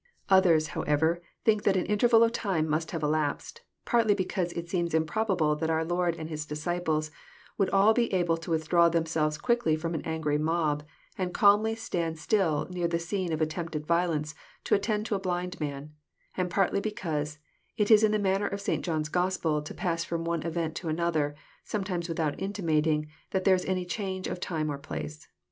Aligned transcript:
—Others, 0.39 0.69
however, 0.69 1.21
think 1.45 1.61
that 1.61 1.77
an 1.77 1.85
in 1.85 1.99
terval 1.99 2.25
of 2.25 2.31
time 2.31 2.67
must 2.67 2.89
have 2.89 3.03
elapsed, 3.03 3.61
partly 3.85 4.15
because 4.15 4.51
it 4.53 4.67
seems 4.67 4.95
improbable 4.95 5.55
that 5.55 5.69
our 5.69 5.85
Lord 5.85 6.15
and 6.15 6.27
His 6.27 6.43
disciples 6.43 7.11
would 7.59 7.69
all 7.69 7.93
be 7.93 8.11
able 8.11 8.35
to 8.37 8.49
withdraw 8.49 8.89
themselves 8.89 9.37
quietly 9.37 9.75
from 9.75 9.93
an 9.93 10.01
angry 10.01 10.39
mob, 10.39 10.81
and 11.19 11.35
calmly 11.35 11.75
stand 11.75 12.17
still 12.17 12.65
near 12.71 12.87
the 12.87 12.97
scene 12.97 13.31
of 13.31 13.41
attempted 13.41 13.85
violence 13.85 14.33
to 14.63 14.73
attend 14.73 15.05
to 15.05 15.13
a 15.13 15.19
blind 15.19 15.59
man, 15.59 15.93
and 16.35 16.49
partly 16.49 16.79
because 16.81 17.37
it 17.77 17.91
is 17.91 18.01
the 18.01 18.17
manner 18.17 18.47
of 18.47 18.59
St. 18.59 18.83
John's 18.83 19.07
Gospel 19.07 19.61
to 19.61 19.71
pass 19.75 20.03
from 20.03 20.25
one 20.25 20.41
event 20.41 20.73
to 20.77 20.89
another, 20.89 21.35
sometimes 21.63 22.09
without 22.09 22.39
intimating 22.39 23.07
that 23.29 23.43
there 23.43 23.53
is 23.53 23.65
any 23.65 23.85
change 23.85 24.25
of 24.25 24.39
time 24.39 24.71
or 24.71 24.79
place. 24.79 25.27